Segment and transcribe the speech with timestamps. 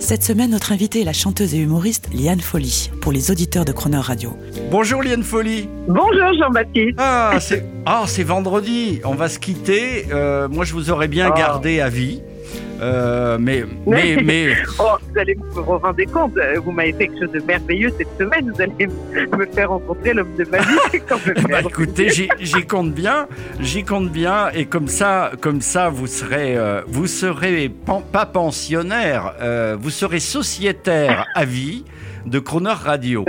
[0.00, 3.70] Cette semaine, notre invitée est la chanteuse et humoriste Liane Folly, pour les auditeurs de
[3.72, 4.36] Croner Radio.
[4.70, 5.68] Bonjour Liane Folly.
[5.86, 6.94] Bonjour Jean-Baptiste.
[6.98, 9.00] Ah, c'est ah, c'est vendredi.
[9.04, 10.06] On va se quitter.
[10.10, 11.36] Euh, moi, je vous aurais bien Oh.
[11.36, 12.22] gardé à vie.
[12.80, 16.32] Euh, mais, mais, mais, Oh, vous allez vous rendre compte,
[16.64, 18.86] vous m'avez fait quelque chose de merveilleux cette semaine, vous allez
[19.36, 21.00] me faire rencontrer l'homme de ma vie.
[21.08, 23.26] quand je vais bah, écoutez, j'y compte bien,
[23.60, 27.70] j'y compte bien, et comme ça, comme ça, vous serez, euh, vous serez
[28.12, 31.84] pas pensionnaire, euh, vous serez sociétaire à vie
[32.26, 33.24] de Croner Radio.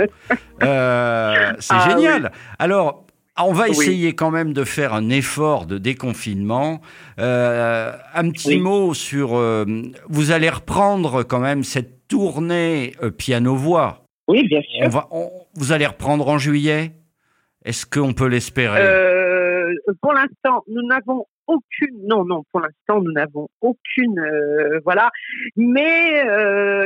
[0.62, 2.32] Euh, c'est Ah, génial.
[2.58, 3.04] Alors.
[3.40, 3.70] On va Oui.
[3.70, 6.80] essayer quand même de faire un effort de déconfinement.
[7.18, 8.60] Euh, un petit Oui.
[8.60, 9.36] mot sur...
[9.36, 9.64] euh,
[10.08, 14.04] vous allez reprendre quand même cette tournée euh, piano-voix.
[14.28, 14.90] Oui, bien On sûr.
[14.90, 16.92] va, on- vous allez reprendre en juillet?
[17.64, 18.80] Est-ce qu'on peut l'espérer?
[20.02, 24.20] Pour l'instant, nous n'avons aucune, non, non, pour l'instant, nous n'avons aucune,
[24.84, 25.10] voilà.
[25.56, 26.22] Mais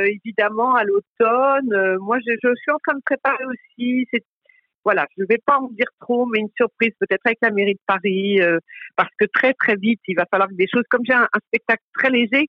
[0.07, 4.07] évidemment, à l'automne, moi, je, je suis en train de préparer aussi.
[4.13, 4.23] C'est,
[4.87, 7.73] voilà, je ne vais pas en dire trop, mais une surprise peut-être avec la mairie
[7.73, 8.57] de Paris, euh,
[8.95, 11.39] parce que très très vite, il va falloir que des choses comme j'ai un, un
[11.47, 12.47] spectacle très léger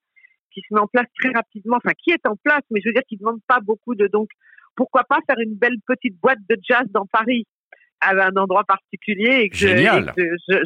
[0.53, 2.92] qui se met en place très rapidement, enfin qui est en place, mais je veux
[2.92, 4.28] dire qui ne demande pas beaucoup de donc
[4.77, 7.44] pourquoi pas faire une belle petite boîte de jazz dans Paris
[8.00, 10.14] à un endroit particulier et que Génial.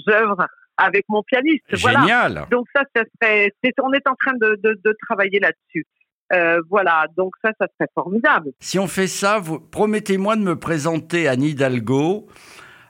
[0.07, 1.65] j'œuvre avec mon pianiste.
[1.81, 2.01] Voilà.
[2.01, 3.51] Génial Donc ça, ça serait,
[3.83, 5.87] on est en train de, de, de travailler là-dessus.
[6.35, 8.51] Euh, voilà, donc ça, ça serait formidable.
[8.61, 12.27] Si on fait ça, vous, promettez-moi de me présenter Anne Hidalgo.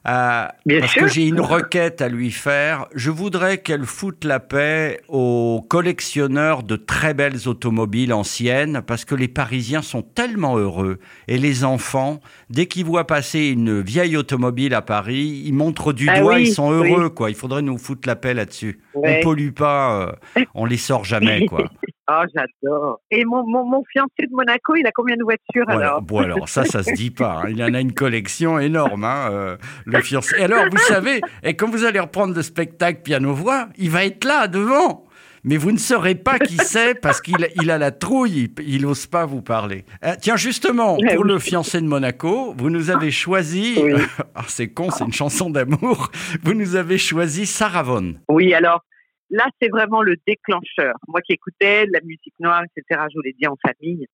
[0.08, 0.46] euh,
[0.80, 1.02] parce sûr.
[1.02, 2.86] que j'ai une requête à lui faire.
[2.94, 9.14] Je voudrais qu'elle foute la paix aux collectionneurs de très belles automobiles anciennes, parce que
[9.14, 10.98] les Parisiens sont tellement heureux.
[11.28, 16.08] Et les enfants, dès qu'ils voient passer une vieille automobile à Paris, ils montrent du
[16.08, 16.90] Ah doigt, oui, ils sont oui.
[16.90, 17.08] heureux.
[17.10, 17.30] quoi.
[17.30, 18.80] Il faudrait nous foutre la paix là-dessus.
[18.94, 19.18] Ouais.
[19.20, 20.00] On pollue pas,
[20.36, 21.46] euh, on les sort jamais.
[21.46, 21.70] quoi.
[22.10, 23.00] Oh, j'adore.
[23.10, 26.18] Et mon, mon, mon fiancé de Monaco, il a combien de voitures Bon, alors, bon,
[26.18, 27.42] alors, ça, ça se dit pas.
[27.44, 27.48] hein.
[27.50, 30.34] Il en a une collection énorme, hein, euh, le fiancé.
[30.38, 34.24] Et alors, vous savez, et quand vous allez reprendre le spectacle piano-voix, il va être
[34.24, 35.04] là, devant.
[35.44, 39.06] Mais vous ne saurez pas qui c'est parce qu'il il a la trouille, il- n'ose
[39.06, 39.84] pas vous parler.
[40.04, 43.92] Euh, tiens, justement, Ouais, pour le fiancé de Monaco, vous nous avez choisi, Oui.
[44.36, 46.10] ah, c'est con, c'est une chanson d'amour,
[46.44, 48.12] vous nous avez choisi Sarah Vaughan.
[48.28, 48.82] Oui, alors
[49.32, 50.94] là, c'est vraiment le déclencheur.
[51.08, 54.06] Moi qui écoutais la musique noire, etc., je vous l'ai dit en famille.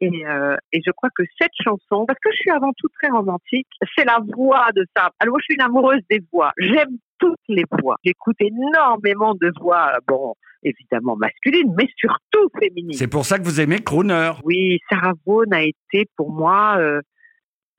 [0.00, 3.10] Et, euh, et je crois que cette chanson, parce que je suis avant tout très
[3.10, 5.10] romantique, c'est la voix de ça.
[5.18, 6.52] Alors moi, je suis une amoureuse des voix.
[6.58, 7.96] J'aime toutes les voix.
[8.04, 12.92] J'écoute énormément de voix, bon, évidemment masculines, mais surtout féminines.
[12.92, 14.32] C'est pour ça que vous aimez Crooner.
[14.44, 17.00] Oui, Sarah Vaughan a été pour moi euh,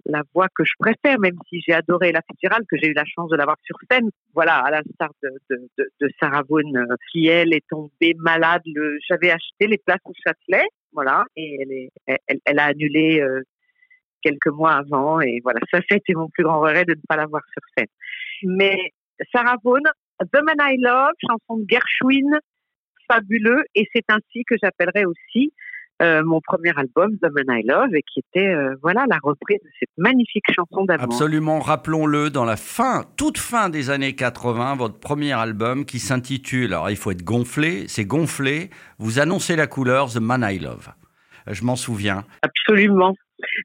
[0.07, 3.05] la voix que je préfère, même si j'ai adoré la Fitzgerald, que j'ai eu la
[3.05, 4.09] chance de l'avoir sur scène.
[4.33, 8.61] Voilà, à l'instar de, de, de, de Sarah Vaughan, euh, qui elle est tombée malade.
[9.07, 11.89] J'avais acheté les places au Châtelet, voilà, et elle, est,
[12.27, 13.41] elle, elle- a annulé euh,
[14.21, 17.25] quelques mois avant, et voilà, ça, été mon plus grand regret de ne pas la
[17.25, 17.87] voir sur scène.
[18.43, 18.77] Mais
[19.31, 19.89] Sarah Vaughan,
[20.21, 22.39] The Man I Love, chanson de Gershwin,
[23.07, 25.53] fabuleux, et c'est ainsi que j'appellerai aussi
[26.01, 29.59] euh, mon premier album, The Man I Love, et qui était euh, voilà la reprise
[29.63, 31.03] de cette magnifique chanson d'amour.
[31.05, 36.73] Absolument, rappelons-le, dans la fin, toute fin des années 80, votre premier album qui s'intitule,
[36.73, 38.69] alors il faut être gonflé, c'est gonflé,
[38.99, 40.89] vous annoncez la couleur The Man I Love.
[41.49, 42.25] Je m'en souviens.
[42.41, 43.15] Absolument.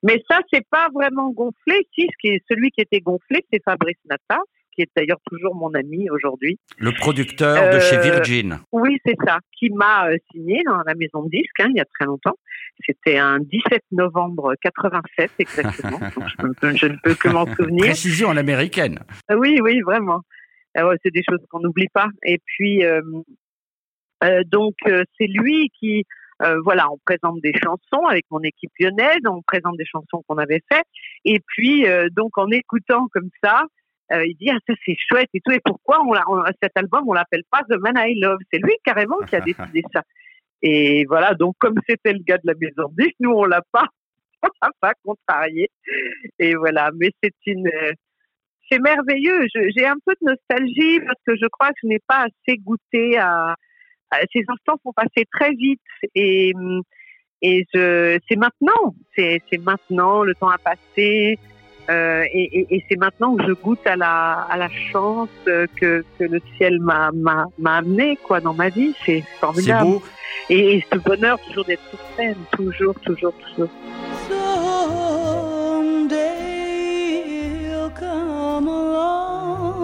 [0.03, 1.87] Mais ça, c'est pas vraiment gonflé.
[1.95, 4.41] Si, ce qui est, celui qui était gonflé, c'est Fabrice Nata,
[4.75, 6.59] qui est d'ailleurs toujours mon ami aujourd'hui.
[6.79, 8.59] Le producteur de chez Euh, Virgin.
[8.73, 11.81] Oui, c'est ça, qui m'a euh, signé dans la maison de disques hein, il y
[11.81, 12.37] a très longtemps.
[12.85, 15.99] C'était un 17 novembre 87 exactement.
[16.61, 17.85] Donc, je, ne peux que m'en souvenir.
[17.85, 18.99] Précision à l'américaine.
[19.29, 20.21] Ah Oui, oui, vraiment.
[20.75, 22.09] C'est des choses qu'on n'oublie pas.
[22.25, 23.03] Et puis, euh,
[24.25, 26.05] euh, donc, euh, c'est lui qui,
[26.43, 30.39] euh, voilà, on présente des chansons avec mon équipe lyonnaise, on présente des chansons qu'on
[30.39, 30.87] avait faites.
[31.25, 33.65] Et puis, euh, donc, en écoutant comme ça,
[34.13, 35.53] euh, il dit ah ça c'est chouette et tout.
[35.53, 38.39] Et pourquoi on, l'a- on- cet album on l'appelle pas The Man I Love?
[38.53, 39.41] C'est lui carrément qui a
[39.73, 40.03] décidé ça.
[40.63, 43.63] Et voilà, donc comme c'était le gars de la maison de disques, nous on l'a
[43.73, 43.87] pas,
[44.43, 45.69] on l'a pas contrarié.
[46.39, 47.93] Et voilà, mais c'est une, euh,
[48.71, 49.47] c'est merveilleux.
[49.77, 53.19] J'ai un peu de nostalgie parce que je crois que je n'ai pas assez goûté
[53.19, 53.55] à,
[54.11, 55.81] à- ces instants sont passés très vite
[56.15, 56.53] et
[57.45, 60.23] et je c'est maintenant, c'est c'est maintenant.
[60.23, 61.39] Le temps a passé.
[61.91, 65.67] Euh, et, et, et c'est maintenant que je goûte à la, à la chance euh,
[65.81, 68.95] que, que le ciel m'a, m'a, m'a amené quoi dans ma vie.
[69.05, 69.85] C'est C'est formidable.
[69.91, 70.03] beau.
[70.49, 73.69] Et, et ce bonheur toujours d'être sur scène, toujours, toujours, toujours.
[75.93, 79.81] Someday he'll come along,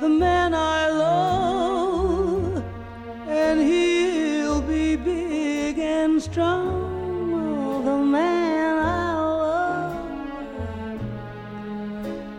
[0.00, 2.62] the man I love,
[3.28, 6.77] and he'll be big and strong,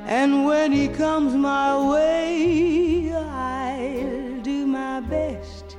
[0.10, 5.78] And when he comes my way, I'll do my best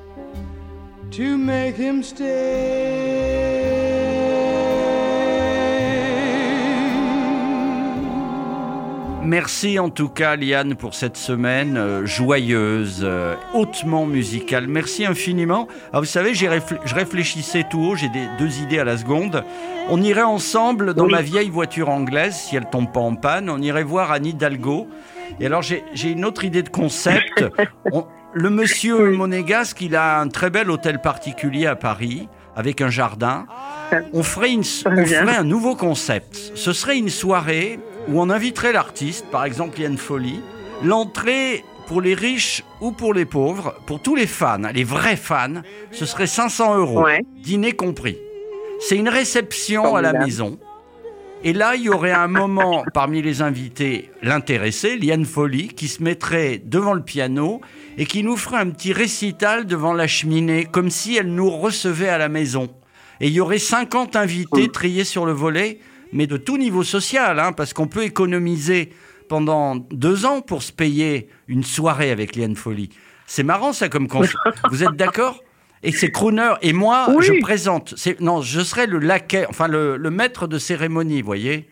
[1.11, 3.31] to make him stay.
[9.23, 14.67] Merci en tout cas, Liane, pour cette semaine euh, joyeuse, euh, hautement musicale.
[14.67, 15.69] Merci infiniment.
[15.93, 19.45] Ah, vous savez, réfl- je réfléchissais tout haut, j'ai des, deux idées à la seconde.
[19.91, 21.13] On irait ensemble dans Oui.
[21.13, 23.51] ma vieille voiture anglaise, si elle tombe pas en panne.
[23.51, 24.89] On irait voir Anne Hidalgo.
[25.39, 27.45] Et alors, j'ai une autre idée de concept.
[27.93, 32.89] On- le monsieur monégasque, il a un très bel hôtel particulier à Paris, avec un
[32.91, 33.47] jardin.
[34.13, 36.53] On ferait, une, on ferait un nouveau concept.
[36.55, 40.41] Ce serait une soirée où on inviterait l'artiste, par exemple Yann Folly.
[40.83, 45.63] L'entrée pour les riches ou pour les pauvres, pour tous les fans, les vrais fans,
[45.91, 47.23] ce serait 500 euros, Ouais.
[47.43, 48.17] dîner compris.
[48.81, 50.59] C'est une réception à la maison.
[51.43, 56.03] Et là, il y aurait un moment parmi les invités, l'intéressé, Liane Folly, qui se
[56.03, 57.61] mettrait devant le piano
[57.99, 62.09] et qui nous ferait un petit récital devant la cheminée, comme si elle nous recevait
[62.09, 62.69] à la maison.
[63.21, 65.79] Et il y aurait 50 invités triés sur le volet,
[66.13, 68.91] mais de tout niveau social, hein, parce qu'on peut économiser
[69.29, 72.91] pendant deux ans pour se payer une soirée avec Liane Folly.
[73.27, 74.37] C'est marrant ça comme concept.
[74.71, 75.41] Vous êtes d'accord?
[75.83, 77.25] Et c'est Crooner et moi, Oui.
[77.25, 77.95] je présente.
[78.21, 81.69] Non, je serai le laquais, enfin le, le maître de cérémonie, vous voyez.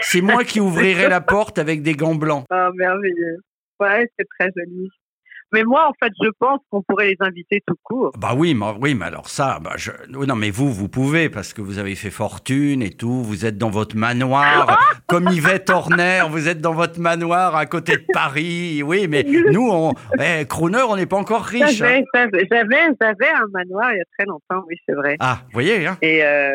[0.00, 2.44] C'est moi qui ouvrirai la porte avec des gants blancs.
[2.50, 3.38] Ah, merveilleux.
[3.80, 4.88] Ouais, c'est très joli.
[5.52, 8.12] Mais moi, en fait, je pense qu'on pourrait les inviter tout court.
[8.18, 9.90] Bah oui, mais, oui, mais alors ça, bah je...
[10.10, 13.22] non, mais vous, vous pouvez parce que vous avez fait fortune et tout.
[13.22, 16.24] Vous êtes dans votre manoir, comme Yvette Horner.
[16.30, 18.82] Vous êtes dans votre manoir à côté de Paris.
[18.82, 21.80] Oui, mais nous, on, eh, Crooner, on n'est pas encore riche.
[21.82, 22.02] hein.
[22.14, 25.16] J'avais, j'avais, j'avais un manoir il y a très longtemps, oui, c'est vrai.
[25.20, 26.52] Ah, vous voyez, hein Et euh,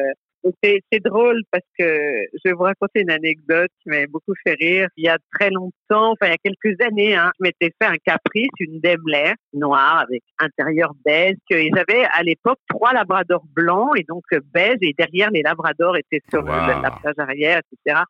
[0.62, 4.88] c'est, drôle parce que je vais vous raconter une anecdote qui m'avait beaucoup fait rire.
[4.98, 7.88] Il y a très longtemps, enfin il y a quelques années, hein, je m'étais fait
[7.88, 11.36] un caprice, une Daimler noire avec intérieur beige.
[11.50, 15.96] Et j'avais à l'époque trois labradors blancs et donc euh, beige et derrière les labradors
[15.98, 16.50] étaient sur Wow.
[16.50, 18.02] la, la plage arrière, etc.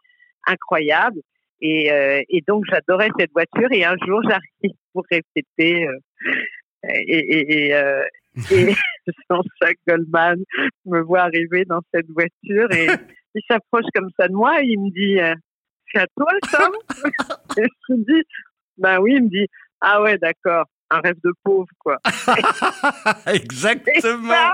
[0.48, 1.20] Incroyable.
[1.62, 5.98] Et, euh, et donc j'adorais cette voiture et un jour j'arrive pour répéter euh,
[6.90, 8.04] et, et, et, euh,
[8.52, 8.74] et
[9.30, 10.44] Jean-Jacques Goldman
[10.86, 12.88] me voit arriver dans cette voiture et
[13.36, 15.36] il s'approche comme ça de moi et il me dit euh,
[15.92, 16.74] c'est à toi Tom
[17.58, 18.24] et je me dis
[18.78, 19.48] ben oui il me dit
[19.82, 21.98] ah ouais d'accord un rêve de pauvre quoi.
[23.26, 24.54] Exactement.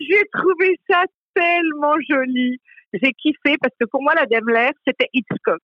[0.00, 1.04] j'ai trouvé ça
[1.34, 2.58] tellement joli.
[2.94, 5.60] J'ai kiffé parce que pour moi la Daimler c'était Hitchcock.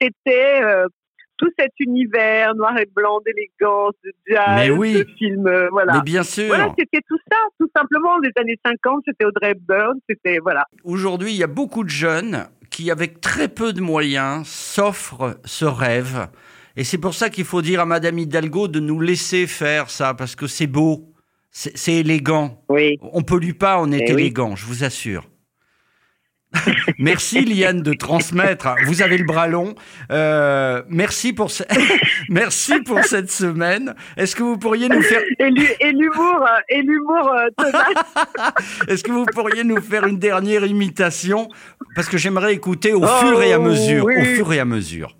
[0.00, 0.86] C'était euh,
[1.42, 4.92] tout cet univers noir et blanc d'élégance de jazz Mais oui.
[4.94, 6.46] de film euh, voilà Mais bien sûr.
[6.46, 8.16] voilà, c'était tout ça, tout simplement.
[8.18, 10.64] Les années 50, c'était Audrey Hepburn, c'était, voilà.
[10.84, 15.64] Aujourd'hui, il y a beaucoup de jeunes qui, avec très peu de moyens, s'offrent ce
[15.64, 16.28] rêve.
[16.76, 20.14] Et c'est pour ça qu'il faut dire à Madame Hidalgo de nous laisser faire ça,
[20.14, 21.12] parce que c'est beau,
[21.50, 22.62] c'est élégant.
[22.68, 22.98] Oui.
[23.02, 24.20] On pollue pas, on est Eh oui.
[24.22, 25.28] élégant, je vous assure.
[26.98, 28.74] Merci Liane de transmettre.
[28.86, 29.74] Vous avez le bras long.
[30.10, 31.64] Euh, merci pour ce-
[32.28, 33.94] merci pour cette semaine.
[34.16, 37.70] Est-ce que vous pourriez nous faire Et l'hu- et l'humour, euh, et l'humour euh.
[38.88, 41.48] Est-ce que vous pourriez nous faire une dernière imitation?
[41.94, 44.04] Parce que j'aimerais écouter au Oh, fur et à mesure.
[44.04, 44.14] oui.
[44.20, 45.16] Au fur et à mesure.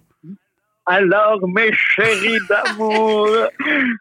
[0.86, 3.28] Alors, mes chéris d'amour,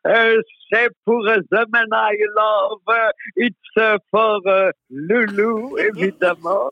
[0.08, 2.96] euh, c'est pour The Man I Love,
[3.38, 6.72] it's for euh, Loulou, évidemment.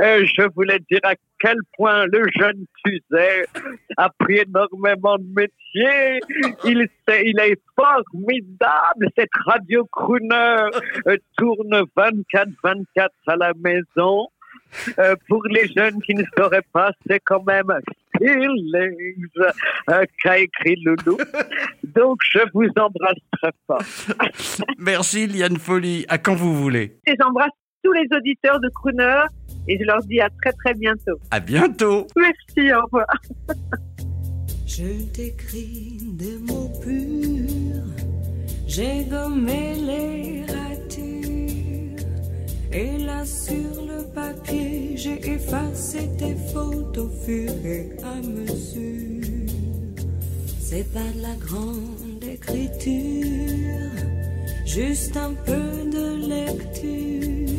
[0.00, 3.44] Euh, je voulais dire à quel point le jeune Tuzet
[3.98, 6.20] a pris énormément de métier.
[6.64, 9.08] Il, sait- il est formidable.
[9.18, 10.68] Cette radio crooner
[11.06, 14.26] euh, tourne 24-24 à la maison.
[15.28, 17.70] Pour les jeunes qui ne sauraient pas, c'est quand même
[18.18, 19.24] Feelings
[19.90, 21.18] euh, qu'a écrit Loulou.
[21.94, 23.82] Donc, je vous embrasse très fort.
[24.78, 26.04] Merci Liane Folly.
[26.08, 26.98] À quand vous voulez.
[27.06, 27.50] Et j'embrasse
[27.82, 29.24] tous les auditeurs de Crooner
[29.68, 31.18] et je leur dis à très très bientôt.
[31.30, 32.06] À bientôt.
[32.16, 33.06] Merci, au revoir.
[34.66, 37.84] Je t'écris des mots purs,
[38.66, 42.08] j'ai gommé les ratures,
[42.72, 43.73] Et sur papier,
[45.04, 49.28] j'ai effacé tes fautes au fur et à mesure.
[50.58, 53.90] C'est pas de la grande écriture,
[54.64, 57.52] juste un peu de lecture.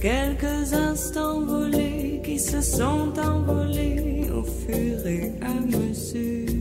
[0.00, 6.59] Quelques instants volés qui se sont envolés au fur et à mesure.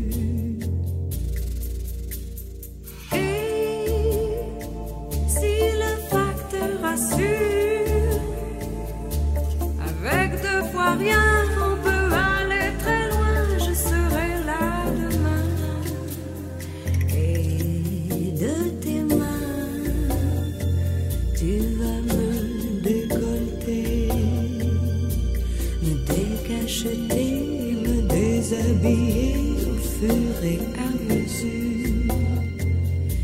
[26.84, 29.36] Décacheter, me déshabiller
[29.68, 32.16] au fur et à mesure.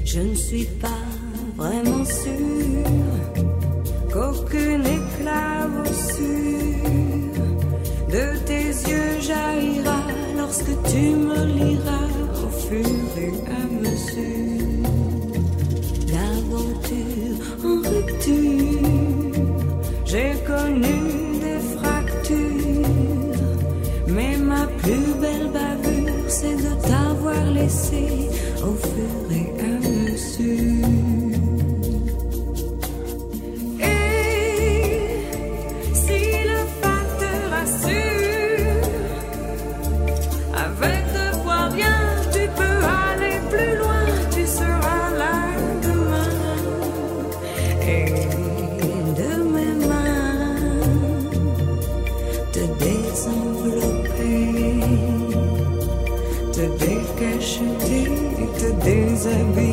[0.03, 1.05] Je ne suis pas
[1.55, 2.89] vraiment sûre
[4.11, 6.15] qu'aucune éclaboussure
[8.09, 9.99] de tes yeux jaillira
[10.37, 12.09] lorsque tu me liras
[12.43, 14.54] au fur et à mesure.
[59.25, 59.64] Déshabiller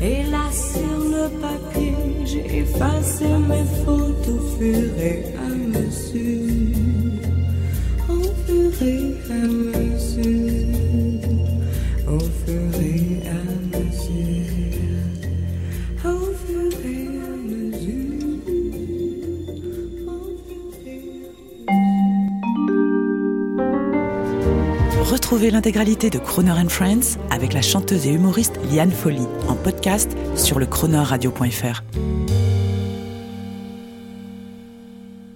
[0.00, 6.78] et là sur le papier, j'ai effacé mes fautes au fur et à mesure,
[8.08, 9.73] au fur et à mesure,
[25.50, 30.66] L'intégralité de Croner Friends avec la chanteuse et humoriste Liane Folly en podcast sur le.